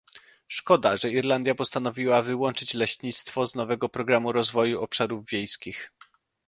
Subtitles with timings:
[0.47, 5.91] Szkoda, że Irlandia postanowiła wyłączyć leśnictwo z nowego Programu rozwoju obszarów wiejskich